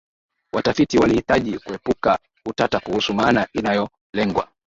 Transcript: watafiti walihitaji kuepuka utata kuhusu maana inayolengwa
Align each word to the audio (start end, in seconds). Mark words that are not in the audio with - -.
watafiti 0.53 0.97
walihitaji 0.97 1.57
kuepuka 1.59 2.19
utata 2.45 2.79
kuhusu 2.79 3.13
maana 3.13 3.47
inayolengwa 3.53 4.47